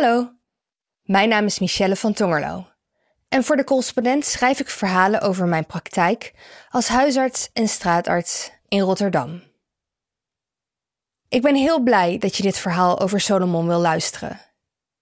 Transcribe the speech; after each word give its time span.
Hallo, 0.00 0.32
mijn 1.02 1.28
naam 1.28 1.44
is 1.44 1.58
Michelle 1.58 1.96
van 1.96 2.12
Tongerlo. 2.12 2.66
En 3.28 3.44
voor 3.44 3.56
de 3.56 3.64
correspondent 3.64 4.24
schrijf 4.24 4.60
ik 4.60 4.68
verhalen 4.68 5.20
over 5.20 5.46
mijn 5.46 5.66
praktijk 5.66 6.32
als 6.68 6.88
huisarts 6.88 7.50
en 7.52 7.68
straatarts 7.68 8.50
in 8.68 8.80
Rotterdam. 8.80 9.42
Ik 11.28 11.42
ben 11.42 11.54
heel 11.54 11.80
blij 11.82 12.18
dat 12.18 12.36
je 12.36 12.42
dit 12.42 12.58
verhaal 12.58 13.00
over 13.00 13.20
Solomon 13.20 13.66
wil 13.66 13.78
luisteren. 13.78 14.40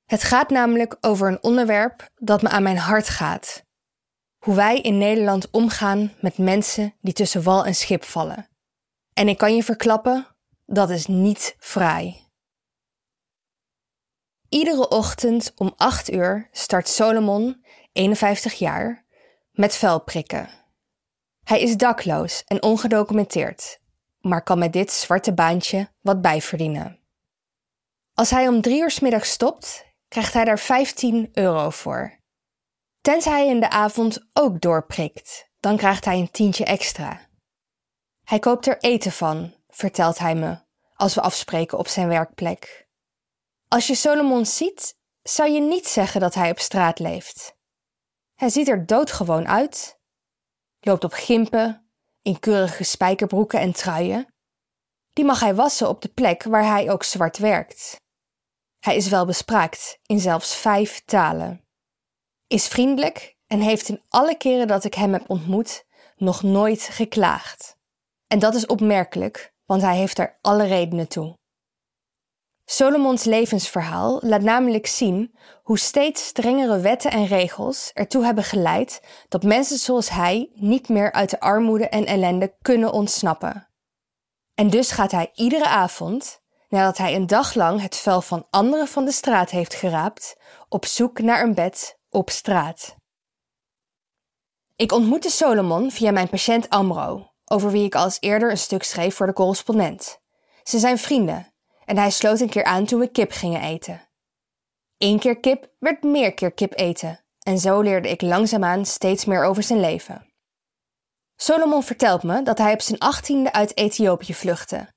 Het 0.05 0.23
gaat 0.23 0.51
namelijk 0.51 0.97
over 1.01 1.29
een 1.29 1.43
onderwerp 1.43 2.11
dat 2.15 2.43
me 2.43 2.49
aan 2.49 2.63
mijn 2.63 2.79
hart 2.79 3.09
gaat. 3.09 3.65
Hoe 4.39 4.55
wij 4.55 4.81
in 4.81 4.99
Nederland 4.99 5.51
omgaan 5.51 6.13
met 6.21 6.39
mensen 6.39 6.95
die 7.01 7.15
tussen 7.15 7.43
wal 7.43 7.65
en 7.65 7.75
schip 7.75 8.05
vallen. 8.05 8.49
En 9.13 9.29
ik 9.29 9.39
kan 9.39 9.55
je 9.57 9.63
verklappen, 9.63 10.27
dat 10.67 10.91
is 10.91 11.07
niet 11.07 11.57
fraai. 11.59 12.26
Iedere 14.49 14.89
ochtend 14.89 15.53
om 15.57 15.73
8 15.77 16.13
uur 16.13 16.49
start 16.53 16.89
Solomon, 16.89 17.65
51 17.93 18.55
jaar, 18.55 19.05
met 19.53 19.77
vuilprikken. 19.77 20.49
Hij 21.45 21.61
is 21.61 21.77
dakloos 21.77 22.43
en 22.45 22.63
ongedocumenteerd, 22.63 23.81
maar 24.21 24.43
kan 24.43 24.59
met 24.59 24.73
dit 24.73 24.93
zwarte 24.93 25.35
baantje 25.35 25.89
wat 26.01 26.21
bijverdienen. 26.21 27.01
Als 28.15 28.31
hij 28.31 28.49
om 28.49 28.61
drie 28.61 28.81
uur 28.81 28.91
s 28.91 29.01
middag 29.01 29.27
stopt, 29.27 29.85
krijgt 30.09 30.33
hij 30.33 30.45
daar 30.45 30.59
15 30.59 31.29
euro 31.33 31.71
voor. 31.71 32.21
Tenzij 33.01 33.33
hij 33.33 33.49
in 33.49 33.61
de 33.61 33.71
avond 33.71 34.29
ook 34.33 34.61
doorprikt, 34.61 35.51
dan 35.61 35.77
krijgt 35.77 36.05
hij 36.05 36.19
een 36.19 36.31
tientje 36.31 36.65
extra. 36.65 37.21
Hij 38.25 38.39
koopt 38.39 38.67
er 38.67 38.79
eten 38.79 39.13
van, 39.13 39.55
vertelt 39.69 40.19
hij 40.19 40.35
me, 40.35 40.59
als 40.95 41.15
we 41.15 41.21
afspreken 41.21 41.79
op 41.79 41.89
zijn 41.89 42.09
werkplek. 42.09 42.86
Als 43.69 43.87
je 43.87 43.95
Solomon 43.95 44.47
ziet, 44.47 44.97
zou 45.23 45.51
je 45.51 45.61
niet 45.61 45.87
zeggen 45.87 46.21
dat 46.21 46.35
hij 46.35 46.51
op 46.51 46.59
straat 46.59 46.99
leeft. 46.99 47.57
Hij 48.35 48.49
ziet 48.49 48.69
er 48.69 48.87
doodgewoon 48.87 49.49
uit, 49.49 49.99
loopt 50.81 51.05
op 51.05 51.13
gimpen, 51.13 51.91
in 52.23 52.41
keurige 52.41 52.85
spijkerbroeken 52.85 53.61
en 53.61 53.73
truien. 53.73 54.27
Die 55.13 55.25
mag 55.25 55.41
hij 55.41 55.55
wassen 55.55 55.89
op 55.89 56.03
de 56.03 56.09
plek 56.09 56.43
waar 56.43 56.65
hij 56.65 56.91
ook 56.91 57.03
zwart 57.03 57.39
werkt. 57.39 57.97
Hij 58.79 58.97
is 58.97 59.09
wel 59.09 59.27
bespraakt 59.27 59.99
in 60.07 60.21
zelfs 60.21 60.57
vijf 60.57 61.05
talen. 61.05 61.65
Is 62.47 62.69
vriendelijk 62.69 63.37
en 63.47 63.61
heeft 63.61 63.89
in 63.89 64.03
alle 64.09 64.37
keren 64.37 64.67
dat 64.67 64.85
ik 64.85 64.95
hem 64.95 65.13
heb 65.13 65.31
ontmoet 65.31 65.87
nog 66.17 66.43
nooit 66.43 66.83
geklaagd. 66.83 67.77
En 68.27 68.39
dat 68.39 68.55
is 68.55 68.67
opmerkelijk, 68.67 69.53
want 69.65 69.83
hij 69.83 69.97
heeft 69.97 70.19
er 70.19 70.39
alle 70.41 70.65
redenen 70.67 71.09
toe. 71.09 71.37
Solomons 72.69 73.25
levensverhaal 73.25 74.19
laat 74.23 74.41
namelijk 74.41 74.87
zien 74.87 75.37
hoe 75.63 75.79
steeds 75.79 76.27
strengere 76.27 76.81
wetten 76.81 77.11
en 77.11 77.27
regels 77.27 77.91
ertoe 77.95 78.25
hebben 78.25 78.45
geleid 78.45 79.01
dat 79.29 79.43
mensen 79.43 79.79
zoals 79.79 80.11
hij 80.11 80.51
niet 80.55 80.89
meer 80.89 81.13
uit 81.13 81.31
de 81.31 81.41
armoede 81.41 81.89
en 81.89 82.07
ellende 82.07 82.57
kunnen 82.63 82.93
ontsnappen. 82.93 83.69
En 84.55 84.71
dus 84.71 84.91
gaat 84.91 85.11
hij 85.11 85.31
iedere 85.35 85.67
avond, 85.67 86.41
nadat 86.69 86.97
hij 86.97 87.15
een 87.15 87.27
dag 87.27 87.55
lang 87.55 87.81
het 87.81 87.97
vuil 87.97 88.23
van 88.23 88.47
anderen 88.51 88.89
van 88.89 89.05
de 89.05 89.13
straat 89.13 89.51
heeft 89.51 89.75
geraapt, 89.75 90.37
op 90.69 90.85
zoek 90.85 91.19
naar 91.19 91.43
een 91.43 91.55
bed 91.55 91.99
op 92.11 92.31
straat. 92.31 92.97
Ik 94.77 94.93
ontmoette 94.93 95.31
Solomon 95.31 95.91
via 95.91 96.11
mijn 96.11 96.29
patiënt 96.29 96.69
Amro, 96.69 97.33
over 97.45 97.71
wie 97.71 97.85
ik 97.85 97.95
al 97.95 98.05
eens 98.05 98.21
eerder 98.21 98.51
een 98.51 98.59
stuk 98.59 98.83
schreef 98.83 99.15
voor 99.15 99.27
de 99.27 99.33
correspondent. 99.33 100.21
Ze 100.63 100.79
zijn 100.79 100.99
vrienden 100.99 101.55
en 101.87 101.99
hij 101.99 102.11
sloot 102.11 102.41
een 102.41 102.49
keer 102.49 102.65
aan 102.65 102.85
toen 102.85 103.01
we 103.01 103.09
kip 103.09 103.33
gingen 103.33 103.61
eten. 103.61 104.09
Eén 104.99 105.19
keer 105.19 105.41
kip 105.41 105.71
werd 105.79 106.03
meer 106.03 106.35
keer 106.35 106.53
kip 106.53 106.79
eten 106.79 107.21
en 107.39 107.59
zo 107.59 107.81
leerde 107.81 108.09
ik 108.09 108.23
langzaamaan 108.23 108.87
steeds 108.87 109.25
meer 109.25 109.45
over 109.45 109.63
zijn 109.63 109.81
leven. 109.81 110.27
Solomon 111.37 111.83
vertelt 111.83 112.23
me 112.23 112.43
dat 112.43 112.59
hij 112.59 112.73
op 112.73 112.81
zijn 112.81 112.99
achttiende 112.99 113.53
uit 113.53 113.77
Ethiopië 113.77 114.35
vluchtte. 114.35 114.95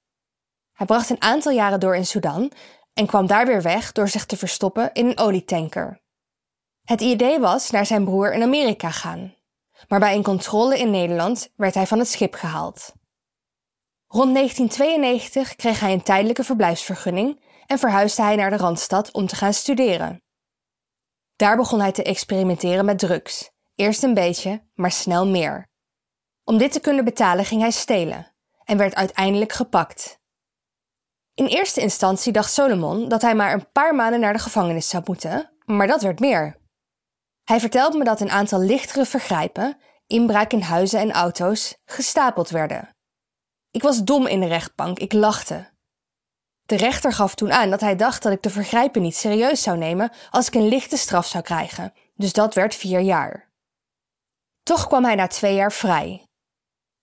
Hij 0.74 0.86
bracht 0.86 1.10
een 1.10 1.22
aantal 1.22 1.52
jaren 1.52 1.80
door 1.80 1.96
in 1.96 2.06
Sudan 2.06 2.52
en 2.94 3.06
kwam 3.06 3.28
daar 3.28 3.46
weer 3.46 3.62
weg 3.62 3.92
door 3.92 4.10
zich 4.10 4.26
te 4.26 4.38
verstoppen 4.38 4.94
in 4.94 5.06
een 5.06 5.18
olietanker. 5.18 6.02
Het 6.84 7.02
idee 7.02 7.40
was 7.40 7.70
naar 7.70 7.86
zijn 7.86 8.06
broer 8.06 8.34
in 8.34 8.42
Amerika 8.42 8.92
gaan, 8.92 9.36
maar 9.88 10.00
bij 10.00 10.16
een 10.16 10.24
controle 10.24 10.78
in 10.78 10.92
Nederland 10.92 11.50
werd 11.56 11.74
hij 11.74 11.88
van 11.88 12.00
het 12.00 12.08
schip 12.08 12.34
gehaald. 12.34 12.94
Rond 14.12 14.34
1992 14.34 15.56
kreeg 15.56 15.80
hij 15.80 15.94
een 15.94 16.04
tijdelijke 16.04 16.44
verblijfsvergunning 16.44 17.44
en 17.66 17.80
verhuisde 17.80 18.22
hij 18.22 18.36
naar 18.36 18.50
de 18.50 18.58
Randstad 18.58 19.14
om 19.14 19.28
te 19.28 19.36
gaan 19.36 19.54
studeren. 19.54 20.24
Daar 21.36 21.56
begon 21.58 21.80
hij 21.80 21.92
te 21.92 22.04
experimenteren 22.04 22.86
met 22.86 23.00
drugs. 23.00 23.52
Eerst 23.76 24.04
een 24.04 24.14
beetje, 24.14 24.64
maar 24.74 24.92
snel 24.92 25.28
meer. 25.28 25.68
Om 26.44 26.58
dit 26.58 26.72
te 26.72 26.80
kunnen 26.80 27.06
betalen 27.06 27.46
ging 27.46 27.62
hij 27.62 27.72
stelen 27.72 28.36
en 28.64 28.78
werd 28.78 28.96
uiteindelijk 28.96 29.54
gepakt. 29.54 30.20
In 31.34 31.46
eerste 31.46 31.82
instantie 31.82 32.32
dacht 32.32 32.54
Solomon 32.54 33.08
dat 33.08 33.22
hij 33.22 33.36
maar 33.36 33.54
een 33.54 33.72
paar 33.72 33.96
maanden 33.96 34.20
naar 34.20 34.34
de 34.34 34.40
gevangenis 34.40 34.90
zou 34.90 35.04
moeten, 35.06 35.54
maar 35.66 35.88
dat 35.88 36.02
werd 36.02 36.20
meer. 36.20 36.58
Hij 37.44 37.60
vertelde 37.60 37.98
me 37.98 38.04
dat 38.04 38.22
een 38.22 38.32
aantal 38.32 38.60
lichtere 38.60 39.06
vergrijpen, 39.06 39.78
inbraak 40.08 40.52
in 40.52 40.62
huizen 40.62 41.00
en 41.00 41.12
auto's, 41.12 41.78
gestapeld 41.86 42.50
werden. 42.50 42.98
Ik 43.72 43.82
was 43.82 44.04
dom 44.04 44.28
in 44.28 44.40
de 44.40 44.48
rechtbank, 44.48 45.00
ik 45.00 45.14
lachte. 45.14 45.70
De 46.66 46.76
rechter 46.76 47.14
gaf 47.14 47.36
toen 47.36 47.52
aan 47.52 47.70
dat 47.70 47.82
hij 47.82 47.96
dacht 47.96 48.24
dat 48.24 48.32
ik 48.32 48.42
de 48.42 48.50
vergrijpen 48.50 49.02
niet 49.02 49.16
serieus 49.16 49.62
zou 49.62 49.78
nemen 49.78 50.12
als 50.30 50.48
ik 50.48 50.54
een 50.54 50.68
lichte 50.68 50.98
straf 50.98 51.28
zou 51.28 51.44
krijgen, 51.44 51.94
dus 52.16 52.34
dat 52.34 52.54
werd 52.54 52.76
vier 52.76 53.00
jaar. 53.00 53.52
Toch 54.64 54.88
kwam 54.88 55.04
hij 55.06 55.16
na 55.16 55.28
twee 55.28 55.56
jaar 55.56 55.72
vrij. 55.72 56.28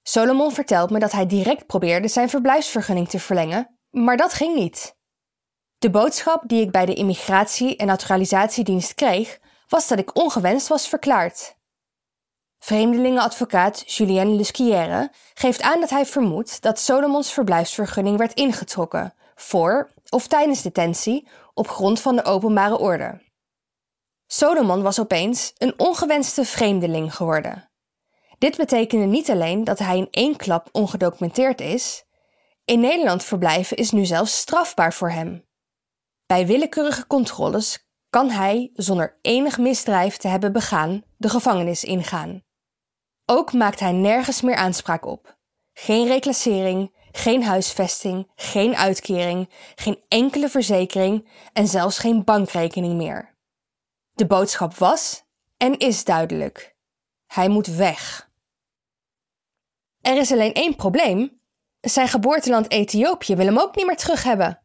Solomon 0.03 0.53
vertelt 0.53 0.91
me 0.91 0.99
dat 0.99 1.13
hij 1.13 1.27
direct 1.27 1.67
probeerde 1.67 2.09
zijn 2.09 2.29
verblijfsvergunning 2.29 3.09
te 3.09 3.21
verlengen, 3.21 3.79
maar 3.91 4.17
dat 4.17 4.33
ging 4.33 4.55
niet. 4.55 4.97
De 5.79 5.91
boodschap 5.91 6.43
die 6.47 6.61
ik 6.61 6.71
bij 6.71 6.87
de 6.87 6.95
Immigratie- 6.95 7.77
en 7.77 7.87
Naturalisatiedienst 7.87 8.95
kreeg, 8.95 9.39
was 9.69 9.89
dat 9.89 9.99
ik 9.99 10.17
ongewenst 10.17 10.69
was 10.69 10.89
verklaard. 10.89 11.56
Vreemdelingenadvocaat 12.67 13.93
Julien 13.93 14.37
Lusquière 14.37 15.11
geeft 15.35 15.63
aan 15.63 15.81
dat 15.81 15.91
hij 15.91 16.07
vermoedt 16.07 16.63
dat 16.63 16.79
Solomons 16.79 17.33
verblijfsvergunning 17.33 18.19
werd 18.19 18.35
ingetrokken 18.35 19.15
voor 19.35 19.91
of 20.09 20.27
tijdens 20.27 20.63
detentie 20.63 21.29
op 21.55 21.69
grond 21.69 22.01
van 22.01 22.17
de 22.17 22.25
openbare 22.25 22.79
orde. 22.79 23.23
Solomon 24.27 24.83
was 24.83 25.01
opeens 25.01 25.53
een 25.59 25.75
ongewenste 25.77 26.45
vreemdeling 26.45 27.15
geworden. 27.15 27.71
Dit 28.39 28.57
betekende 28.57 29.07
niet 29.07 29.31
alleen 29.31 29.65
dat 29.65 29.79
hij 29.79 29.97
in 29.97 30.09
één 30.11 30.37
klap 30.37 30.69
ongedocumenteerd 30.73 31.61
is, 31.61 32.05
in 32.65 32.81
Nederland 32.81 33.25
verblijven 33.25 33.77
is 33.77 33.91
nu 33.91 34.05
zelfs 34.05 34.39
strafbaar 34.39 34.93
voor 34.93 35.11
hem. 35.11 35.45
Bij 36.27 36.47
willekeurige 36.47 37.07
controles 37.07 37.89
kan 38.11 38.31
hij, 38.31 38.71
zonder 38.75 39.19
enig 39.23 39.59
misdrijf 39.59 40.17
te 40.17 40.29
hebben 40.29 40.53
begaan, 40.53 41.03
de 41.17 41.29
gevangenis 41.29 41.85
ingaan. 41.85 42.45
Ook 43.27 43.53
maakt 43.53 43.81
hij 43.81 43.93
nergens 43.93 44.41
meer 44.41 44.55
aanspraak 44.55 45.05
op. 45.07 45.37
Geen 45.73 46.07
reclassering, 46.07 46.95
geen 47.13 47.45
huisvesting, 47.45 48.31
geen 48.35 48.77
uitkering, 48.77 49.51
geen 49.75 50.01
enkele 50.09 50.49
verzekering 50.49 51.29
en 51.53 51.67
zelfs 51.67 51.99
geen 51.99 52.25
bankrekening 52.25 52.95
meer. 52.95 53.37
De 54.13 54.27
boodschap 54.27 54.75
was 54.75 55.25
en 55.57 55.79
is 55.79 56.05
duidelijk. 56.05 56.77
Hij 57.27 57.49
moet 57.49 57.67
weg. 57.67 58.31
Er 60.01 60.17
is 60.17 60.33
alleen 60.33 60.53
één 60.53 60.77
probleem. 60.77 61.41
Zijn 61.81 62.09
geboorteland 62.09 62.71
Ethiopië 62.71 63.37
wil 63.37 63.47
hem 63.47 63.59
ook 63.59 63.77
niet 63.77 63.87
meer 63.87 63.97
terug 63.97 64.23
hebben. 64.23 64.63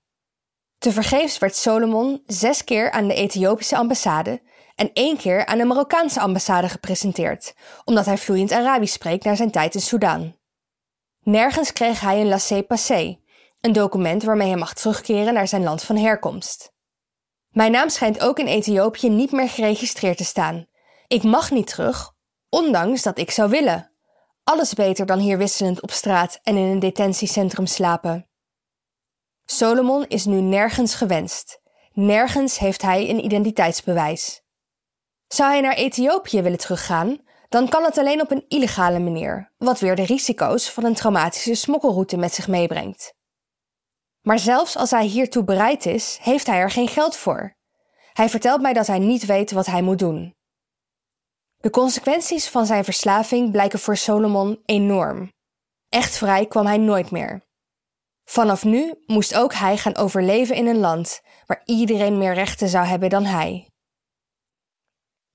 Tevergeefs 0.77 1.37
werd 1.37 1.55
Solomon 1.55 2.23
zes 2.25 2.63
keer 2.63 2.91
aan 2.91 3.07
de 3.07 3.13
Ethiopische 3.13 3.77
ambassade 3.77 4.41
en 4.81 4.89
één 4.93 5.17
keer 5.17 5.45
aan 5.45 5.57
de 5.57 5.65
Marokkaanse 5.65 6.19
ambassade 6.19 6.69
gepresenteerd, 6.69 7.53
omdat 7.85 8.05
hij 8.05 8.17
vloeiend 8.17 8.51
Arabisch 8.51 8.93
spreekt 8.93 9.23
naar 9.23 9.35
zijn 9.35 9.51
tijd 9.51 9.75
in 9.75 9.81
Soudaan. 9.81 10.35
Nergens 11.23 11.73
kreeg 11.73 11.99
hij 11.99 12.21
een 12.21 12.27
laissez-passer, 12.27 13.19
een 13.59 13.73
document 13.73 14.23
waarmee 14.23 14.47
hij 14.47 14.57
mag 14.57 14.73
terugkeren 14.73 15.33
naar 15.33 15.47
zijn 15.47 15.63
land 15.63 15.83
van 15.83 15.97
herkomst. 15.97 16.73
Mijn 17.49 17.71
naam 17.71 17.89
schijnt 17.89 18.21
ook 18.21 18.39
in 18.39 18.47
Ethiopië 18.47 19.09
niet 19.09 19.31
meer 19.31 19.49
geregistreerd 19.49 20.17
te 20.17 20.23
staan. 20.23 20.67
Ik 21.07 21.23
mag 21.23 21.51
niet 21.51 21.67
terug, 21.67 22.13
ondanks 22.49 23.01
dat 23.01 23.17
ik 23.17 23.31
zou 23.31 23.49
willen. 23.49 23.91
Alles 24.43 24.73
beter 24.73 25.05
dan 25.05 25.19
hier 25.19 25.37
wisselend 25.37 25.81
op 25.81 25.91
straat 25.91 26.39
en 26.43 26.57
in 26.57 26.65
een 26.65 26.79
detentiecentrum 26.79 27.65
slapen. 27.65 28.29
Solomon 29.45 30.05
is 30.07 30.25
nu 30.25 30.41
nergens 30.41 30.95
gewenst. 30.95 31.61
Nergens 31.91 32.59
heeft 32.59 32.81
hij 32.81 33.09
een 33.09 33.25
identiteitsbewijs. 33.25 34.41
Zou 35.33 35.51
hij 35.51 35.61
naar 35.61 35.73
Ethiopië 35.73 36.41
willen 36.41 36.57
teruggaan, 36.57 37.17
dan 37.49 37.69
kan 37.69 37.83
het 37.83 37.97
alleen 37.97 38.21
op 38.21 38.31
een 38.31 38.45
illegale 38.47 38.99
manier, 38.99 39.51
wat 39.57 39.79
weer 39.79 39.95
de 39.95 40.05
risico's 40.05 40.69
van 40.69 40.83
een 40.83 40.93
traumatische 40.93 41.55
smokkelroute 41.55 42.17
met 42.17 42.33
zich 42.33 42.47
meebrengt. 42.47 43.13
Maar 44.21 44.39
zelfs 44.39 44.77
als 44.77 44.91
hij 44.91 45.05
hiertoe 45.05 45.43
bereid 45.43 45.85
is, 45.85 46.17
heeft 46.21 46.47
hij 46.47 46.57
er 46.59 46.71
geen 46.71 46.87
geld 46.87 47.15
voor. 47.15 47.55
Hij 48.13 48.29
vertelt 48.29 48.61
mij 48.61 48.73
dat 48.73 48.87
hij 48.87 48.99
niet 48.99 49.25
weet 49.25 49.51
wat 49.51 49.65
hij 49.65 49.81
moet 49.81 49.99
doen. 49.99 50.35
De 51.57 51.69
consequenties 51.69 52.49
van 52.49 52.65
zijn 52.65 52.83
verslaving 52.83 53.51
blijken 53.51 53.79
voor 53.79 53.97
Solomon 53.97 54.61
enorm. 54.65 55.31
Echt 55.89 56.17
vrij 56.17 56.45
kwam 56.45 56.65
hij 56.65 56.77
nooit 56.77 57.11
meer. 57.11 57.41
Vanaf 58.23 58.63
nu 58.63 58.93
moest 59.05 59.35
ook 59.35 59.53
hij 59.53 59.77
gaan 59.77 59.95
overleven 59.95 60.55
in 60.55 60.67
een 60.67 60.79
land 60.79 61.21
waar 61.45 61.61
iedereen 61.65 62.17
meer 62.17 62.33
rechten 62.33 62.67
zou 62.67 62.85
hebben 62.85 63.09
dan 63.09 63.25
hij. 63.25 63.70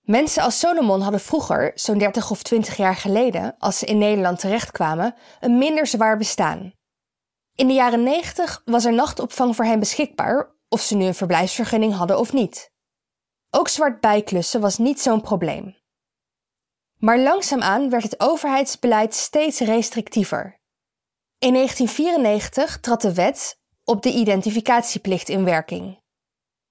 Mensen 0.07 0.43
als 0.43 0.59
Solomon 0.59 1.01
hadden 1.01 1.21
vroeger, 1.21 1.73
zo'n 1.75 1.99
30 1.99 2.31
of 2.31 2.43
20 2.43 2.77
jaar 2.77 2.97
geleden, 2.97 3.55
als 3.59 3.79
ze 3.79 3.87
in 3.87 3.99
Nederland 3.99 4.39
terechtkwamen, 4.39 5.15
een 5.41 5.59
minder 5.59 5.87
zwaar 5.87 6.17
bestaan. 6.17 6.73
In 7.55 7.67
de 7.67 7.73
jaren 7.73 8.03
90 8.03 8.63
was 8.65 8.85
er 8.85 8.93
nachtopvang 8.93 9.57
voor 9.57 9.65
hen 9.65 9.79
beschikbaar, 9.79 10.55
of 10.69 10.81
ze 10.81 10.97
nu 10.97 11.05
een 11.05 11.15
verblijfsvergunning 11.15 11.95
hadden 11.95 12.19
of 12.19 12.33
niet. 12.33 12.71
Ook 13.51 13.69
zwart 13.69 14.01
bijklussen 14.01 14.61
was 14.61 14.79
niet 14.79 15.01
zo'n 15.01 15.21
probleem. 15.21 15.77
Maar 16.99 17.19
langzaamaan 17.19 17.91
werd 17.91 18.03
het 18.03 18.21
overheidsbeleid 18.21 19.15
steeds 19.15 19.61
restrictiever. 19.61 20.61
In 21.39 21.53
1994 21.53 22.81
trad 22.81 23.01
de 23.01 23.15
wet 23.15 23.61
op 23.85 24.03
de 24.03 24.13
identificatieplicht 24.13 25.29
in 25.29 25.45
werking. 25.45 26.05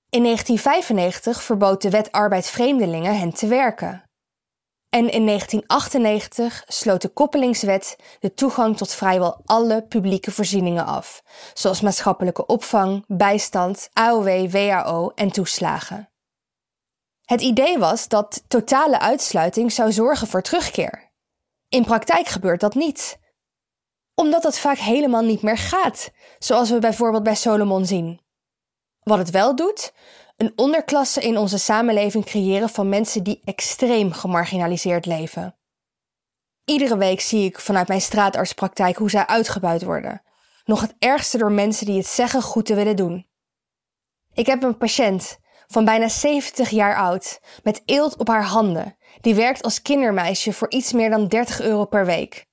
In 0.09 0.23
1995 0.23 1.43
verbood 1.43 1.81
de 1.81 1.89
wet 1.89 2.11
arbeid 2.11 2.47
vreemdelingen 2.47 3.19
hen 3.19 3.33
te 3.33 3.47
werken. 3.47 4.03
En 4.89 5.11
in 5.11 5.25
1998 5.25 6.63
sloot 6.67 7.01
de 7.01 7.09
koppelingswet 7.09 7.95
de 8.19 8.33
toegang 8.33 8.77
tot 8.77 8.93
vrijwel 8.93 9.41
alle 9.45 9.83
publieke 9.83 10.31
voorzieningen 10.31 10.85
af, 10.85 11.23
zoals 11.53 11.81
maatschappelijke 11.81 12.45
opvang, 12.45 13.03
bijstand, 13.07 13.89
AOW, 13.93 14.51
WAO 14.51 15.11
en 15.15 15.31
toeslagen. 15.31 16.09
Het 17.25 17.41
idee 17.41 17.77
was 17.77 18.07
dat 18.07 18.43
totale 18.47 18.99
uitsluiting 18.99 19.71
zou 19.71 19.91
zorgen 19.91 20.27
voor 20.27 20.41
terugkeer. 20.41 21.11
In 21.69 21.85
praktijk 21.85 22.27
gebeurt 22.27 22.59
dat 22.59 22.75
niet, 22.75 23.19
omdat 24.13 24.41
dat 24.41 24.59
vaak 24.59 24.77
helemaal 24.77 25.23
niet 25.23 25.41
meer 25.41 25.57
gaat, 25.57 26.11
zoals 26.39 26.69
we 26.69 26.79
bijvoorbeeld 26.79 27.23
bij 27.23 27.35
Solomon 27.35 27.85
zien. 27.85 28.24
Wat 29.05 29.17
het 29.17 29.29
wel 29.29 29.55
doet, 29.55 29.93
een 30.37 30.53
onderklasse 30.55 31.21
in 31.21 31.37
onze 31.37 31.57
samenleving 31.57 32.25
creëren 32.25 32.69
van 32.69 32.89
mensen 32.89 33.23
die 33.23 33.41
extreem 33.43 34.11
gemarginaliseerd 34.11 35.05
leven. 35.05 35.55
Iedere 36.63 36.97
week 36.97 37.21
zie 37.21 37.45
ik 37.45 37.59
vanuit 37.59 37.87
mijn 37.87 38.01
straatartspraktijk 38.01 38.97
hoe 38.97 39.09
zij 39.09 39.25
uitgebuit 39.25 39.83
worden. 39.83 40.21
Nog 40.63 40.81
het 40.81 40.95
ergste 40.99 41.37
door 41.37 41.51
mensen 41.51 41.85
die 41.85 41.97
het 41.97 42.07
zeggen 42.07 42.41
goed 42.41 42.65
te 42.65 42.75
willen 42.75 42.95
doen. 42.95 43.27
Ik 44.33 44.45
heb 44.45 44.63
een 44.63 44.77
patiënt 44.77 45.37
van 45.67 45.85
bijna 45.85 46.07
70 46.07 46.69
jaar 46.69 46.95
oud 46.95 47.39
met 47.63 47.81
eelt 47.85 48.17
op 48.17 48.27
haar 48.27 48.45
handen. 48.45 48.97
Die 49.21 49.35
werkt 49.35 49.63
als 49.63 49.81
kindermeisje 49.81 50.53
voor 50.53 50.71
iets 50.71 50.93
meer 50.93 51.09
dan 51.09 51.27
30 51.27 51.61
euro 51.61 51.85
per 51.85 52.05
week. 52.05 52.45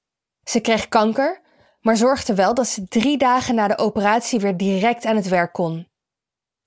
Ze 0.42 0.60
kreeg 0.60 0.88
kanker, 0.88 1.40
maar 1.80 1.96
zorgde 1.96 2.34
wel 2.34 2.54
dat 2.54 2.66
ze 2.66 2.88
drie 2.88 3.18
dagen 3.18 3.54
na 3.54 3.68
de 3.68 3.78
operatie 3.78 4.40
weer 4.40 4.56
direct 4.56 5.04
aan 5.04 5.16
het 5.16 5.28
werk 5.28 5.52
kon. 5.52 5.90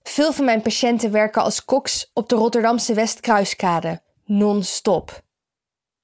Veel 0.07 0.33
van 0.33 0.45
mijn 0.45 0.61
patiënten 0.61 1.11
werken 1.11 1.41
als 1.41 1.65
koks 1.65 2.11
op 2.13 2.29
de 2.29 2.35
Rotterdamse 2.35 2.93
Westkruiskade, 2.93 4.01
non-stop. 4.25 5.21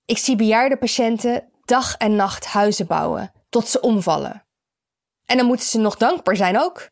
Ik 0.06 0.18
zie 0.18 0.36
bejaarde 0.36 0.78
patiënten 0.78 1.50
dag 1.66 1.96
en 1.98 2.16
nacht 2.16 2.46
huizen 2.46 2.88
bouwen, 2.88 3.32
tot 3.50 3.68
ze 3.68 3.82
omvallen. 3.82 4.46
En 5.26 5.38
dan 5.38 5.46
moeten 5.46 5.66
ze 5.66 5.80
nog 5.80 5.98
dankbaar 5.98 6.36
zijn 6.36 6.60
ook. 6.60 6.90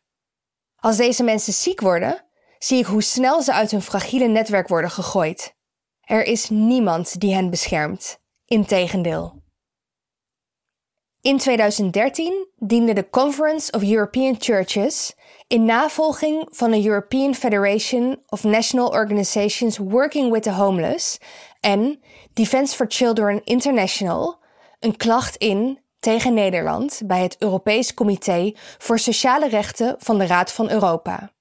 Als 0.76 0.96
deze 0.96 1.22
mensen 1.22 1.52
ziek 1.52 1.80
worden, 1.80 2.24
zie 2.58 2.78
ik 2.78 2.86
hoe 2.86 3.02
snel 3.02 3.42
ze 3.42 3.52
uit 3.52 3.70
hun 3.70 3.82
fragiele 3.82 4.26
netwerk 4.26 4.68
worden 4.68 4.90
gegooid. 4.90 5.54
Er 6.00 6.24
is 6.24 6.48
niemand 6.48 7.20
die 7.20 7.34
hen 7.34 7.50
beschermt. 7.50 8.20
Integendeel. 8.44 9.39
In 11.22 11.38
2013 11.38 12.46
diende 12.58 12.92
de 12.92 13.10
Conference 13.10 13.72
of 13.72 13.82
European 13.82 14.36
Churches 14.38 15.14
in 15.46 15.64
navolging 15.64 16.46
van 16.50 16.70
de 16.70 16.84
European 16.84 17.34
Federation 17.34 18.22
of 18.26 18.44
National 18.44 18.88
Organizations 18.88 19.78
Working 19.78 20.32
with 20.32 20.42
the 20.42 20.52
Homeless 20.52 21.18
en 21.60 22.00
Defence 22.32 22.76
for 22.76 22.86
Children 22.88 23.40
International 23.44 24.38
een 24.78 24.96
klacht 24.96 25.36
in 25.36 25.78
tegen 25.98 26.34
Nederland 26.34 27.00
bij 27.04 27.22
het 27.22 27.36
Europees 27.38 27.94
Comité 27.94 28.52
voor 28.78 28.98
Sociale 28.98 29.48
Rechten 29.48 29.94
van 29.98 30.18
de 30.18 30.26
Raad 30.26 30.52
van 30.52 30.70
Europa. 30.70 31.32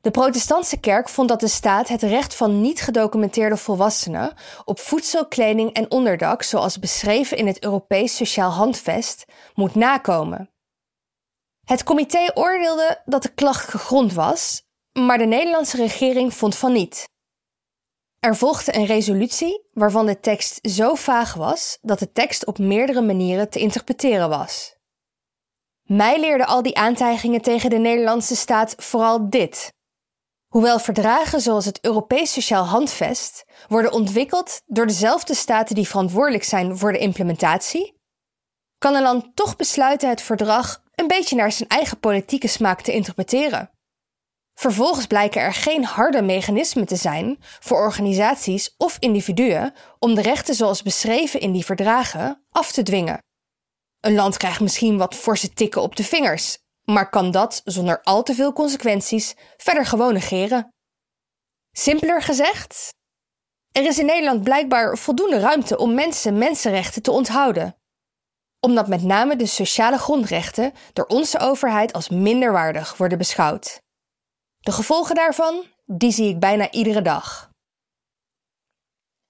De 0.00 0.10
protestantse 0.10 0.80
kerk 0.80 1.08
vond 1.08 1.28
dat 1.28 1.40
de 1.40 1.48
staat 1.48 1.88
het 1.88 2.02
recht 2.02 2.34
van 2.34 2.60
niet 2.60 2.80
gedocumenteerde 2.80 3.56
volwassenen 3.56 4.34
op 4.64 4.78
voedsel, 4.78 5.26
kleding 5.26 5.72
en 5.72 5.90
onderdak, 5.90 6.42
zoals 6.42 6.78
beschreven 6.78 7.36
in 7.36 7.46
het 7.46 7.62
Europees 7.64 8.16
Sociaal 8.16 8.50
Handvest, 8.50 9.24
moet 9.54 9.74
nakomen. 9.74 10.50
Het 11.64 11.82
comité 11.82 12.30
oordeelde 12.34 13.02
dat 13.04 13.22
de 13.22 13.34
klacht 13.34 13.68
gegrond 13.68 14.12
was, 14.12 14.62
maar 14.92 15.18
de 15.18 15.24
Nederlandse 15.24 15.76
regering 15.76 16.34
vond 16.34 16.56
van 16.56 16.72
niet. 16.72 17.08
Er 18.18 18.36
volgde 18.36 18.74
een 18.74 18.86
resolutie 18.86 19.68
waarvan 19.72 20.06
de 20.06 20.20
tekst 20.20 20.58
zo 20.62 20.94
vaag 20.94 21.34
was 21.34 21.78
dat 21.80 21.98
de 21.98 22.12
tekst 22.12 22.46
op 22.46 22.58
meerdere 22.58 23.00
manieren 23.00 23.50
te 23.50 23.58
interpreteren 23.58 24.28
was. 24.28 24.74
Mij 25.82 26.20
leerden 26.20 26.46
al 26.46 26.62
die 26.62 26.76
aantijgingen 26.76 27.42
tegen 27.42 27.70
de 27.70 27.78
Nederlandse 27.78 28.36
staat 28.36 28.74
vooral 28.76 29.30
dit. 29.30 29.72
Hoewel 30.50 30.78
verdragen 30.78 31.40
zoals 31.40 31.64
het 31.64 31.78
Europees 31.84 32.32
Sociaal 32.32 32.64
Handvest 32.64 33.44
worden 33.68 33.92
ontwikkeld 33.92 34.62
door 34.66 34.86
dezelfde 34.86 35.34
staten 35.34 35.74
die 35.74 35.88
verantwoordelijk 35.88 36.44
zijn 36.44 36.78
voor 36.78 36.92
de 36.92 36.98
implementatie, 36.98 37.94
kan 38.78 38.94
een 38.94 39.02
land 39.02 39.36
toch 39.36 39.56
besluiten 39.56 40.08
het 40.08 40.22
verdrag 40.22 40.82
een 40.94 41.06
beetje 41.06 41.36
naar 41.36 41.52
zijn 41.52 41.68
eigen 41.68 42.00
politieke 42.00 42.48
smaak 42.48 42.80
te 42.80 42.92
interpreteren. 42.92 43.70
Vervolgens 44.54 45.06
blijken 45.06 45.40
er 45.40 45.54
geen 45.54 45.84
harde 45.84 46.22
mechanismen 46.22 46.86
te 46.86 46.96
zijn 46.96 47.36
voor 47.40 47.78
organisaties 47.78 48.74
of 48.76 48.96
individuen 48.98 49.74
om 49.98 50.14
de 50.14 50.22
rechten 50.22 50.54
zoals 50.54 50.82
beschreven 50.82 51.40
in 51.40 51.52
die 51.52 51.64
verdragen 51.64 52.44
af 52.50 52.72
te 52.72 52.82
dwingen. 52.82 53.18
Een 54.00 54.14
land 54.14 54.36
krijgt 54.36 54.60
misschien 54.60 54.98
wat 54.98 55.14
forse 55.14 55.52
tikken 55.52 55.82
op 55.82 55.96
de 55.96 56.04
vingers 56.04 56.58
maar 56.92 57.10
kan 57.10 57.30
dat 57.30 57.60
zonder 57.64 58.02
al 58.02 58.22
te 58.22 58.34
veel 58.34 58.52
consequenties 58.52 59.34
verder 59.56 59.86
gewoon 59.86 60.12
negeren. 60.12 60.74
Simpeler 61.72 62.22
gezegd, 62.22 62.94
er 63.72 63.86
is 63.86 63.98
in 63.98 64.06
Nederland 64.06 64.42
blijkbaar 64.42 64.98
voldoende 64.98 65.38
ruimte 65.38 65.78
om 65.78 65.94
mensen 65.94 66.38
mensenrechten 66.38 67.02
te 67.02 67.10
onthouden, 67.10 67.76
omdat 68.60 68.88
met 68.88 69.02
name 69.02 69.36
de 69.36 69.46
sociale 69.46 69.98
grondrechten 69.98 70.72
door 70.92 71.06
onze 71.06 71.38
overheid 71.38 71.92
als 71.92 72.08
minderwaardig 72.08 72.96
worden 72.96 73.18
beschouwd. 73.18 73.80
De 74.58 74.72
gevolgen 74.72 75.14
daarvan, 75.14 75.64
die 75.86 76.12
zie 76.12 76.28
ik 76.28 76.40
bijna 76.40 76.70
iedere 76.70 77.02
dag. 77.02 77.50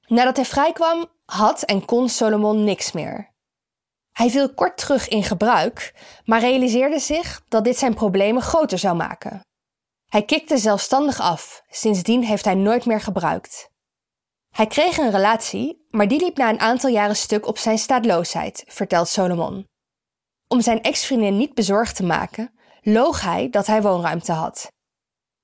Nadat 0.07 0.37
hij 0.37 0.45
vrijkwam, 0.45 1.07
had 1.25 1.63
en 1.63 1.85
kon 1.85 2.09
Solomon 2.09 2.65
niks 2.65 2.93
meer. 2.93 3.30
Hij 4.21 4.31
viel 4.31 4.55
kort 4.55 4.79
terug 4.79 5.09
in 5.09 5.23
gebruik, 5.23 5.95
maar 6.25 6.41
realiseerde 6.41 6.99
zich 6.99 7.43
dat 7.49 7.65
dit 7.65 7.79
zijn 7.79 7.95
problemen 7.95 8.43
groter 8.43 8.79
zou 8.79 8.97
maken. 8.97 9.41
Hij 10.07 10.25
kikte 10.25 10.59
zelfstandig 10.59 11.21
af, 11.21 11.63
sindsdien 11.69 12.25
heeft 12.25 12.45
hij 12.45 12.55
nooit 12.55 12.87
meer 12.87 13.01
gebruikt. 13.01 13.69
Hij 14.55 14.67
kreeg 14.67 14.97
een 14.99 15.11
relatie, 15.11 15.87
maar 15.91 16.09
die 16.09 16.21
liep 16.21 16.37
na 16.37 16.49
een 16.49 16.61
aantal 16.61 16.91
jaren 16.91 17.17
stuk 17.17 17.47
op 17.47 17.59
zijn 17.59 17.79
staatloosheid, 17.79 18.65
vertelt 18.67 19.09
Solomon. 19.09 19.65
Om 20.49 20.61
zijn 20.61 20.83
ex-vriendin 20.83 21.37
niet 21.37 21.55
bezorgd 21.55 21.97
te 21.97 22.05
maken, 22.05 22.53
loog 22.81 23.21
hij 23.21 23.51
dat 23.51 23.67
hij 23.67 23.83
woonruimte 23.83 24.33
had. 24.33 24.69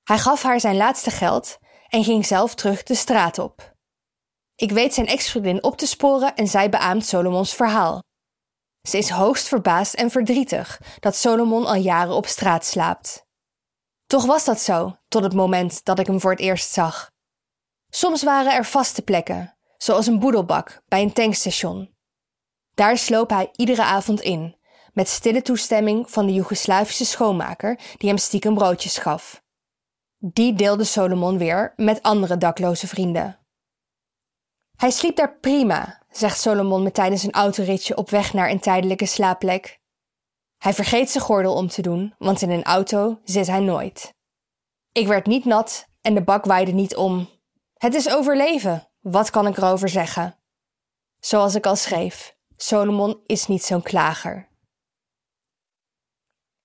Hij 0.02 0.18
gaf 0.18 0.42
haar 0.42 0.60
zijn 0.60 0.76
laatste 0.76 1.10
geld 1.10 1.58
en 1.88 2.04
ging 2.04 2.26
zelf 2.26 2.54
terug 2.54 2.82
de 2.82 2.94
straat 2.94 3.38
op. 3.38 3.74
Ik 4.54 4.70
weet 4.70 4.94
zijn 4.94 5.06
ex-vriendin 5.06 5.62
op 5.62 5.76
te 5.76 5.86
sporen 5.86 6.34
en 6.34 6.46
zij 6.46 6.68
beaamt 6.68 7.06
Solomons 7.06 7.54
verhaal. 7.54 8.04
Ze 8.86 8.98
is 8.98 9.10
hoogst 9.10 9.48
verbaasd 9.48 9.94
en 9.94 10.10
verdrietig 10.10 10.80
dat 11.00 11.16
Solomon 11.16 11.66
al 11.66 11.74
jaren 11.74 12.14
op 12.14 12.26
straat 12.26 12.64
slaapt. 12.64 13.26
Toch 14.06 14.26
was 14.26 14.44
dat 14.44 14.60
zo, 14.60 14.96
tot 15.08 15.22
het 15.22 15.34
moment 15.34 15.84
dat 15.84 15.98
ik 15.98 16.06
hem 16.06 16.20
voor 16.20 16.30
het 16.30 16.40
eerst 16.40 16.72
zag. 16.72 17.10
Soms 17.88 18.22
waren 18.22 18.52
er 18.52 18.64
vaste 18.64 19.02
plekken, 19.02 19.56
zoals 19.76 20.06
een 20.06 20.18
boedelbak 20.18 20.82
bij 20.88 21.02
een 21.02 21.12
tankstation. 21.12 21.94
Daar 22.74 22.98
sloop 22.98 23.30
hij 23.30 23.48
iedere 23.52 23.82
avond 23.82 24.20
in, 24.20 24.56
met 24.92 25.08
stille 25.08 25.42
toestemming 25.42 26.10
van 26.10 26.26
de 26.26 26.32
Joegoslavische 26.32 27.04
schoonmaker 27.04 27.78
die 27.96 28.08
hem 28.08 28.18
stiekem 28.18 28.54
broodjes 28.54 28.98
gaf. 28.98 29.42
Die 30.18 30.54
deelde 30.54 30.84
Solomon 30.84 31.38
weer 31.38 31.72
met 31.76 32.02
andere 32.02 32.38
dakloze 32.38 32.86
vrienden. 32.86 33.38
Hij 34.76 34.90
sliep 34.90 35.16
daar 35.16 35.38
prima, 35.38 36.02
zegt 36.16 36.40
Solomon 36.40 36.82
me 36.82 36.90
tijdens 36.90 37.22
een 37.22 37.32
autoritje 37.32 37.96
op 37.96 38.10
weg 38.10 38.32
naar 38.32 38.50
een 38.50 38.60
tijdelijke 38.60 39.06
slaapplek. 39.06 39.80
Hij 40.56 40.74
vergeet 40.74 41.10
zijn 41.10 41.24
gordel 41.24 41.54
om 41.54 41.68
te 41.68 41.82
doen, 41.82 42.14
want 42.18 42.42
in 42.42 42.50
een 42.50 42.64
auto 42.64 43.18
zit 43.24 43.46
hij 43.46 43.60
nooit. 43.60 44.14
Ik 44.92 45.06
werd 45.06 45.26
niet 45.26 45.44
nat 45.44 45.86
en 46.00 46.14
de 46.14 46.22
bak 46.22 46.44
waaide 46.44 46.72
niet 46.72 46.96
om. 46.96 47.28
Het 47.74 47.94
is 47.94 48.10
overleven, 48.10 48.88
wat 49.00 49.30
kan 49.30 49.46
ik 49.46 49.56
erover 49.56 49.88
zeggen? 49.88 50.38
Zoals 51.20 51.54
ik 51.54 51.66
al 51.66 51.76
schreef, 51.76 52.36
Solomon 52.56 53.20
is 53.26 53.46
niet 53.46 53.64
zo'n 53.64 53.82
klager. 53.82 54.48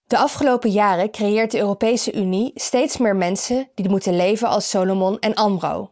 De 0.03 0.17
afgelopen 0.17 0.69
jaren 0.69 1.11
creëert 1.11 1.51
de 1.51 1.57
Europese 1.57 2.13
Unie 2.13 2.51
steeds 2.55 2.97
meer 2.97 3.15
mensen 3.15 3.69
die 3.75 3.89
moeten 3.89 4.15
leven 4.15 4.47
als 4.47 4.69
Solomon 4.69 5.19
en 5.19 5.33
Amro. 5.33 5.91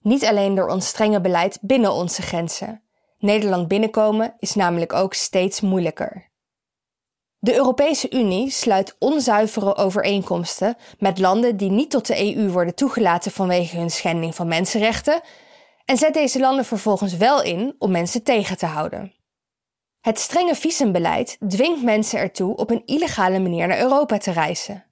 Niet 0.00 0.24
alleen 0.24 0.54
door 0.54 0.68
ons 0.68 0.86
strenge 0.86 1.20
beleid 1.20 1.58
binnen 1.60 1.92
onze 1.92 2.22
grenzen. 2.22 2.82
Nederland 3.18 3.68
binnenkomen 3.68 4.34
is 4.38 4.54
namelijk 4.54 4.92
ook 4.92 5.14
steeds 5.14 5.60
moeilijker. 5.60 6.30
De 7.38 7.54
Europese 7.54 8.10
Unie 8.10 8.50
sluit 8.50 8.96
onzuivere 8.98 9.76
overeenkomsten 9.76 10.76
met 10.98 11.18
landen 11.18 11.56
die 11.56 11.70
niet 11.70 11.90
tot 11.90 12.06
de 12.06 12.36
EU 12.36 12.50
worden 12.50 12.74
toegelaten 12.74 13.30
vanwege 13.30 13.76
hun 13.76 13.90
schending 13.90 14.34
van 14.34 14.48
mensenrechten 14.48 15.20
en 15.84 15.96
zet 15.96 16.14
deze 16.14 16.40
landen 16.40 16.64
vervolgens 16.64 17.16
wel 17.16 17.42
in 17.42 17.74
om 17.78 17.90
mensen 17.90 18.22
tegen 18.22 18.56
te 18.56 18.66
houden. 18.66 19.14
Het 20.00 20.18
strenge 20.18 20.54
visumbeleid 20.54 21.36
dwingt 21.48 21.82
mensen 21.82 22.18
ertoe 22.18 22.56
op 22.56 22.70
een 22.70 22.82
illegale 22.86 23.38
manier 23.38 23.66
naar 23.66 23.80
Europa 23.80 24.18
te 24.18 24.30
reizen. 24.30 24.84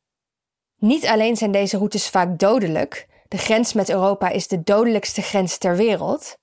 Niet 0.79 1.07
alleen 1.07 1.37
zijn 1.37 1.53
deze 1.53 1.77
routes 1.77 2.09
vaak 2.09 2.39
dodelijk, 2.39 3.08
de 3.29 3.39
grens 3.39 3.73
met 3.73 3.91
Europa 3.91 4.29
is 4.29 4.49
de 4.49 4.63
dodelijkste 4.63 5.23
grens 5.23 5.59
ter 5.59 5.77
wereld, 5.77 6.37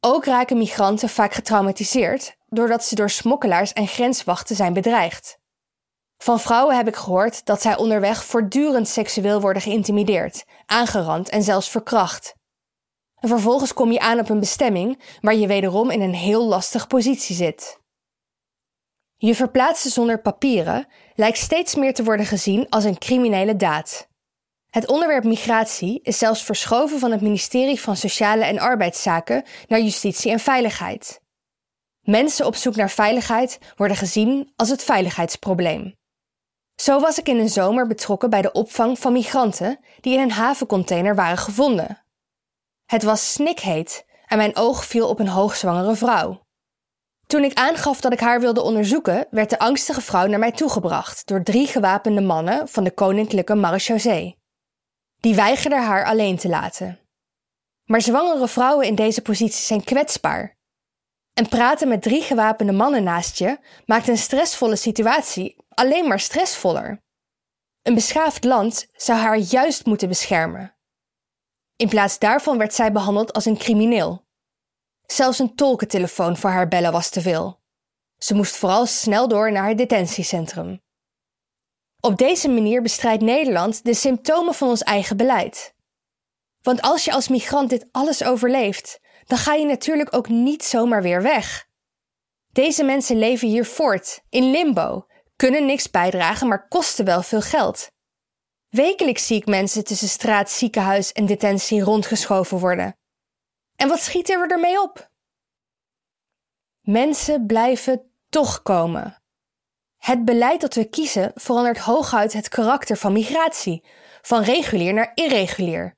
ook 0.00 0.24
raken 0.24 0.58
migranten 0.58 1.08
vaak 1.08 1.32
getraumatiseerd 1.32 2.36
doordat 2.46 2.84
ze 2.84 2.94
door 2.94 3.10
smokkelaars 3.10 3.72
en 3.72 3.86
grenswachten 3.86 4.56
zijn 4.56 4.72
bedreigd. 4.72 5.38
Van 6.18 6.40
vrouwen 6.40 6.76
heb 6.76 6.88
ik 6.88 6.96
gehoord 6.96 7.44
dat 7.44 7.62
zij 7.62 7.76
onderweg 7.76 8.24
voortdurend 8.24 8.88
seksueel 8.88 9.40
worden 9.40 9.62
geïntimideerd, 9.62 10.44
aangerand 10.66 11.28
en 11.28 11.42
zelfs 11.42 11.68
verkracht. 11.68 12.34
En 13.16 13.28
vervolgens 13.28 13.74
kom 13.74 13.92
je 13.92 14.00
aan 14.00 14.18
op 14.18 14.28
een 14.28 14.40
bestemming 14.40 15.02
waar 15.20 15.34
je 15.34 15.46
wederom 15.46 15.90
in 15.90 16.00
een 16.00 16.14
heel 16.14 16.46
lastige 16.46 16.86
positie 16.86 17.36
zit. 17.36 17.80
Je 19.16 19.34
verplaatsen 19.34 19.90
zonder 19.90 20.20
papieren 20.20 20.86
lijkt 21.14 21.38
steeds 21.38 21.74
meer 21.74 21.94
te 21.94 22.04
worden 22.04 22.26
gezien 22.26 22.68
als 22.68 22.84
een 22.84 22.98
criminele 22.98 23.56
daad. 23.56 24.08
Het 24.76 24.88
onderwerp 24.88 25.24
migratie 25.24 26.00
is 26.02 26.18
zelfs 26.18 26.42
verschoven 26.42 26.98
van 26.98 27.10
het 27.10 27.20
ministerie 27.20 27.80
van 27.80 27.96
Sociale 27.96 28.44
en 28.44 28.58
Arbeidszaken 28.58 29.44
naar 29.66 29.80
Justitie 29.80 30.30
en 30.30 30.38
Veiligheid. 30.38 31.20
Mensen 32.00 32.46
op 32.46 32.54
zoek 32.54 32.76
naar 32.76 32.90
veiligheid 32.90 33.58
worden 33.76 33.96
gezien 33.96 34.52
als 34.56 34.68
het 34.68 34.82
veiligheidsprobleem. 34.82 35.94
Zo 36.74 37.00
was 37.00 37.18
ik 37.18 37.28
in 37.28 37.38
een 37.38 37.48
zomer 37.48 37.86
betrokken 37.86 38.30
bij 38.30 38.42
de 38.42 38.52
opvang 38.52 38.98
van 38.98 39.12
migranten 39.12 39.78
die 40.00 40.14
in 40.14 40.20
een 40.20 40.30
havencontainer 40.30 41.14
waren 41.14 41.38
gevonden. 41.38 42.02
Het 42.86 43.02
was 43.02 43.32
snikheet 43.32 44.06
en 44.26 44.36
mijn 44.36 44.56
oog 44.56 44.84
viel 44.84 45.08
op 45.08 45.18
een 45.18 45.28
hoogzwangere 45.28 45.96
vrouw. 45.96 46.40
Toen 47.26 47.44
ik 47.44 47.54
aangaf 47.58 48.00
dat 48.00 48.12
ik 48.12 48.20
haar 48.20 48.40
wilde 48.40 48.62
onderzoeken, 48.62 49.26
werd 49.30 49.50
de 49.50 49.58
angstige 49.58 50.00
vrouw 50.00 50.26
naar 50.26 50.38
mij 50.38 50.52
toegebracht 50.52 51.26
door 51.26 51.42
drie 51.42 51.66
gewapende 51.66 52.20
mannen 52.20 52.68
van 52.68 52.84
de 52.84 52.90
Koninklijke 52.90 53.54
Marechaussee. 53.54 54.35
Die 55.26 55.34
weigerden 55.34 55.84
haar 55.84 56.04
alleen 56.04 56.36
te 56.36 56.48
laten. 56.48 56.98
Maar 57.84 58.00
zwangere 58.00 58.48
vrouwen 58.48 58.86
in 58.86 58.94
deze 58.94 59.22
positie 59.22 59.64
zijn 59.64 59.84
kwetsbaar. 59.84 60.56
En 61.32 61.48
praten 61.48 61.88
met 61.88 62.02
drie 62.02 62.22
gewapende 62.22 62.72
mannen 62.72 63.02
naast 63.02 63.38
je 63.38 63.58
maakt 63.86 64.08
een 64.08 64.18
stressvolle 64.18 64.76
situatie 64.76 65.56
alleen 65.68 66.08
maar 66.08 66.20
stressvoller. 66.20 67.02
Een 67.82 67.94
beschaafd 67.94 68.44
land 68.44 68.86
zou 68.92 69.18
haar 69.18 69.36
juist 69.36 69.86
moeten 69.86 70.08
beschermen. 70.08 70.76
In 71.76 71.88
plaats 71.88 72.18
daarvan 72.18 72.58
werd 72.58 72.74
zij 72.74 72.92
behandeld 72.92 73.32
als 73.32 73.44
een 73.44 73.58
crimineel. 73.58 74.26
Zelfs 75.06 75.38
een 75.38 75.54
tolkentelefoon 75.54 76.36
voor 76.36 76.50
haar 76.50 76.68
bellen 76.68 76.92
was 76.92 77.10
te 77.10 77.20
veel. 77.20 77.60
Ze 78.16 78.34
moest 78.34 78.56
vooral 78.56 78.86
snel 78.86 79.28
door 79.28 79.52
naar 79.52 79.68
het 79.68 79.78
detentiecentrum. 79.78 80.84
Op 82.06 82.18
deze 82.18 82.48
manier 82.48 82.82
bestrijdt 82.82 83.22
Nederland 83.22 83.84
de 83.84 83.94
symptomen 83.94 84.54
van 84.54 84.68
ons 84.68 84.82
eigen 84.82 85.16
beleid. 85.16 85.74
Want 86.62 86.82
als 86.82 87.04
je 87.04 87.12
als 87.12 87.28
migrant 87.28 87.70
dit 87.70 87.86
alles 87.92 88.24
overleeft, 88.24 89.00
dan 89.24 89.38
ga 89.38 89.54
je 89.54 89.66
natuurlijk 89.66 90.14
ook 90.16 90.28
niet 90.28 90.64
zomaar 90.64 91.02
weer 91.02 91.22
weg. 91.22 91.66
Deze 92.52 92.84
mensen 92.84 93.18
leven 93.18 93.48
hier 93.48 93.64
voort, 93.64 94.22
in 94.28 94.50
limbo, 94.50 95.06
kunnen 95.36 95.66
niks 95.66 95.90
bijdragen, 95.90 96.48
maar 96.48 96.68
kosten 96.68 97.04
wel 97.04 97.22
veel 97.22 97.40
geld. 97.40 97.90
Wekelijks 98.68 99.26
zie 99.26 99.36
ik 99.36 99.46
mensen 99.46 99.84
tussen 99.84 100.08
straat, 100.08 100.50
ziekenhuis 100.50 101.12
en 101.12 101.26
detentie 101.26 101.82
rondgeschoven 101.82 102.58
worden. 102.58 102.96
En 103.76 103.88
wat 103.88 104.00
schieten 104.00 104.40
we 104.40 104.46
ermee 104.46 104.82
op? 104.82 105.10
Mensen 106.80 107.46
blijven 107.46 108.12
toch 108.28 108.62
komen. 108.62 109.22
Het 110.06 110.24
beleid 110.24 110.60
dat 110.60 110.74
we 110.74 110.84
kiezen 110.84 111.32
verandert 111.34 111.78
hooguit 111.78 112.32
het 112.32 112.48
karakter 112.48 112.96
van 112.96 113.12
migratie, 113.12 113.84
van 114.22 114.42
regulier 114.42 114.94
naar 114.94 115.12
irregulier. 115.14 115.96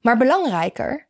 Maar 0.00 0.16
belangrijker, 0.16 1.08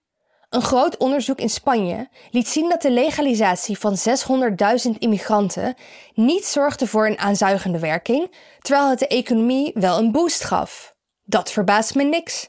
een 0.49 0.63
groot 0.63 0.97
onderzoek 0.97 1.39
in 1.39 1.49
Spanje 1.49 2.09
liet 2.31 2.49
zien 2.49 2.69
dat 2.69 2.83
de 2.83 2.91
legalisatie 2.91 3.79
van 3.79 3.97
600.000 3.97 4.99
immigranten 4.99 5.75
niet 6.15 6.45
zorgde 6.45 6.87
voor 6.87 7.07
een 7.07 7.19
aanzuigende 7.19 7.79
werking, 7.79 8.35
terwijl 8.59 8.91
het 8.91 8.99
de 8.99 9.07
economie 9.07 9.71
wel 9.75 9.99
een 9.99 10.13
boost 10.13 10.45
gaf. 10.45 10.95
Dat 11.23 11.51
verbaast 11.51 11.95
me 11.95 12.03
niks. 12.03 12.49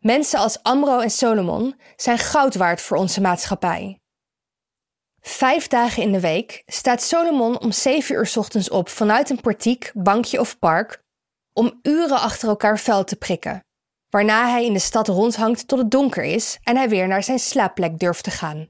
Mensen 0.00 0.38
als 0.38 0.62
Amro 0.62 0.98
en 0.98 1.10
Solomon 1.10 1.80
zijn 1.96 2.18
goud 2.18 2.54
waard 2.54 2.80
voor 2.80 2.96
onze 2.96 3.20
maatschappij. 3.20 4.00
Vijf 5.20 5.66
dagen 5.66 6.02
in 6.02 6.12
de 6.12 6.20
week 6.20 6.62
staat 6.66 7.02
Solomon 7.02 7.60
om 7.60 7.72
7 7.72 8.14
uur 8.14 8.32
ochtends 8.36 8.70
op 8.70 8.88
vanuit 8.88 9.30
een 9.30 9.40
portiek, 9.40 9.90
bankje 9.94 10.40
of 10.40 10.58
park 10.58 11.02
om 11.52 11.78
uren 11.82 12.20
achter 12.20 12.48
elkaar 12.48 12.78
vuil 12.78 13.04
te 13.04 13.16
prikken 13.16 13.62
waarna 14.10 14.50
hij 14.50 14.64
in 14.64 14.72
de 14.72 14.78
stad 14.78 15.08
rondhangt 15.08 15.68
tot 15.68 15.78
het 15.78 15.90
donker 15.90 16.24
is 16.24 16.58
en 16.62 16.76
hij 16.76 16.88
weer 16.88 17.08
naar 17.08 17.22
zijn 17.22 17.38
slaapplek 17.38 17.98
durft 17.98 18.24
te 18.24 18.30
gaan. 18.30 18.68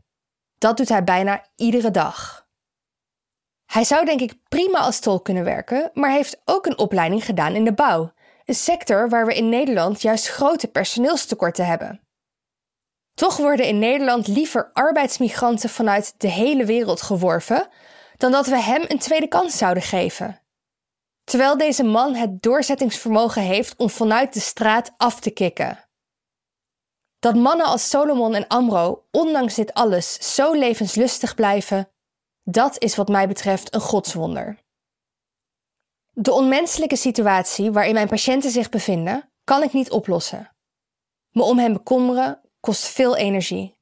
Dat 0.58 0.76
doet 0.76 0.88
hij 0.88 1.04
bijna 1.04 1.46
iedere 1.56 1.90
dag. 1.90 2.46
Hij 3.66 3.84
zou 3.84 4.04
denk 4.04 4.20
ik 4.20 4.34
prima 4.48 4.78
als 4.78 5.00
tolk 5.00 5.24
kunnen 5.24 5.44
werken, 5.44 5.90
maar 5.94 6.10
heeft 6.10 6.40
ook 6.44 6.66
een 6.66 6.78
opleiding 6.78 7.24
gedaan 7.24 7.54
in 7.54 7.64
de 7.64 7.72
bouw, 7.72 8.12
een 8.44 8.54
sector 8.54 9.08
waar 9.08 9.26
we 9.26 9.34
in 9.34 9.48
Nederland 9.48 10.02
juist 10.02 10.28
grote 10.28 10.68
personeelstekorten 10.68 11.66
hebben. 11.66 12.07
Toch 13.18 13.36
worden 13.36 13.66
in 13.66 13.78
Nederland 13.78 14.26
liever 14.26 14.70
arbeidsmigranten 14.72 15.68
vanuit 15.68 16.14
de 16.16 16.28
hele 16.28 16.64
wereld 16.64 17.02
geworven 17.02 17.68
dan 18.16 18.32
dat 18.32 18.46
we 18.46 18.62
hem 18.62 18.84
een 18.88 18.98
tweede 18.98 19.28
kans 19.28 19.58
zouden 19.58 19.82
geven. 19.82 20.40
Terwijl 21.24 21.56
deze 21.56 21.82
man 21.82 22.14
het 22.14 22.42
doorzettingsvermogen 22.42 23.42
heeft 23.42 23.76
om 23.76 23.90
vanuit 23.90 24.34
de 24.34 24.40
straat 24.40 24.92
af 24.96 25.20
te 25.20 25.30
kicken. 25.30 25.88
Dat 27.18 27.34
mannen 27.34 27.66
als 27.66 27.88
Solomon 27.88 28.34
en 28.34 28.46
Amro, 28.46 29.06
ondanks 29.10 29.54
dit 29.54 29.74
alles, 29.74 30.34
zo 30.34 30.52
levenslustig 30.52 31.34
blijven, 31.34 31.88
dat 32.42 32.82
is 32.82 32.96
wat 32.96 33.08
mij 33.08 33.28
betreft 33.28 33.74
een 33.74 33.80
godswonder. 33.80 34.58
De 36.10 36.32
onmenselijke 36.32 36.96
situatie 36.96 37.72
waarin 37.72 37.94
mijn 37.94 38.08
patiënten 38.08 38.50
zich 38.50 38.68
bevinden, 38.68 39.32
kan 39.44 39.62
ik 39.62 39.72
niet 39.72 39.90
oplossen. 39.90 40.56
Me 41.30 41.42
om 41.42 41.58
hen 41.58 41.72
bekommeren 41.72 42.42
kost 42.60 42.88
veel 42.88 43.16
energie. 43.16 43.76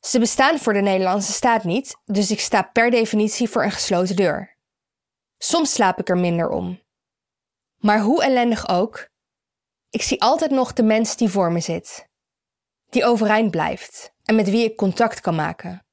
Ze 0.00 0.18
bestaan 0.18 0.58
voor 0.58 0.72
de 0.72 0.80
Nederlandse 0.80 1.32
staat 1.32 1.64
niet, 1.64 1.96
dus 2.04 2.30
ik 2.30 2.40
sta 2.40 2.62
per 2.62 2.90
definitie 2.90 3.48
voor 3.48 3.64
een 3.64 3.70
gesloten 3.70 4.16
deur. 4.16 4.56
Soms 5.38 5.72
slaap 5.72 5.98
ik 5.98 6.08
er 6.08 6.18
minder 6.18 6.48
om. 6.48 6.82
Maar 7.76 8.00
hoe 8.00 8.22
ellendig 8.22 8.68
ook, 8.68 9.08
ik 9.90 10.02
zie 10.02 10.22
altijd 10.22 10.50
nog 10.50 10.72
de 10.72 10.82
mens 10.82 11.16
die 11.16 11.28
voor 11.28 11.52
me 11.52 11.60
zit. 11.60 12.08
Die 12.88 13.04
overeind 13.04 13.50
blijft 13.50 14.14
en 14.22 14.34
met 14.34 14.50
wie 14.50 14.64
ik 14.64 14.76
contact 14.76 15.20
kan 15.20 15.34
maken. 15.34 15.86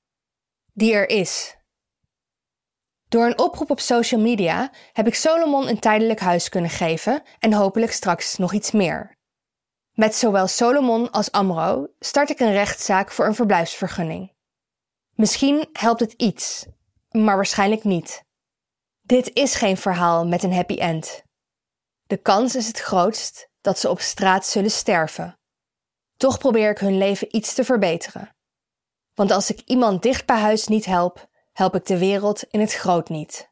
Die 0.74 0.94
er 0.94 1.10
is. 1.10 1.58
Door 3.10 3.26
een 3.26 3.40
oproep 3.40 3.70
op 3.70 3.80
social 3.80 4.22
media 4.22 4.72
heb 4.94 5.08
ik 5.08 5.16
Solomon 5.16 5.68
een 5.68 5.80
tijdelijk 5.80 6.20
huis 6.20 6.50
kunnen 6.50 6.70
geven 6.70 7.24
en 7.40 7.54
hopelijk 7.54 7.92
straks 7.92 8.38
nog 8.38 8.54
iets 8.54 8.72
meer. 8.72 9.13
Met 9.94 10.16
zowel 10.16 10.48
Solomon 10.48 11.12
als 11.12 11.32
Amro 11.32 11.88
start 12.00 12.30
ik 12.30 12.40
een 12.40 12.52
rechtszaak 12.52 13.12
voor 13.12 13.26
een 13.26 13.36
verblijfsvergunning. 13.36 14.32
Misschien 15.16 15.68
helpt 15.74 16.00
het 16.00 16.12
iets, 16.12 16.66
maar 17.12 17.36
waarschijnlijk 17.36 17.84
niet. 17.84 18.24
Dit 19.02 19.34
is 19.34 19.56
geen 19.56 19.78
verhaal 19.78 20.28
met 20.28 20.44
een 20.44 20.54
happy 20.54 20.76
end. 20.76 21.24
De 22.08 22.18
kans 22.18 22.56
is 22.56 22.68
het 22.68 22.80
grootst 22.80 23.50
dat 23.62 23.80
ze 23.80 23.90
op 23.90 24.00
straat 24.00 24.46
zullen 24.46 24.72
sterven. 24.72 25.40
Toch 26.18 26.38
probeer 26.38 26.70
ik 26.70 26.78
hun 26.78 26.98
leven 26.98 27.36
iets 27.36 27.54
te 27.54 27.64
verbeteren. 27.64 28.36
Want 29.14 29.32
als 29.32 29.50
ik 29.50 29.62
iemand 29.66 30.02
dicht 30.02 30.26
bij 30.26 30.40
huis 30.40 30.68
niet 30.68 30.86
help, 30.86 31.30
help 31.52 31.76
ik 31.76 31.86
de 31.86 31.98
wereld 31.98 32.44
in 32.44 32.60
het 32.60 32.74
groot 32.74 33.10
niet. 33.10 33.52